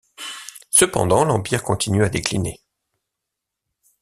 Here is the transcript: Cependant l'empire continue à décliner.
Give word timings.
Cependant 0.71 1.25
l'empire 1.25 1.61
continue 1.61 2.03
à 2.03 2.09
décliner. 2.09 2.59